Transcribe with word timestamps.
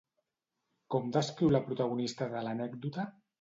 Com 0.95 1.11
descriu 1.17 1.51
la 1.57 1.61
protagonista 1.67 2.31
de 2.33 2.43
l'anècdota? 2.49 3.07